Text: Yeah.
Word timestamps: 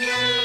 Yeah. 0.00 0.41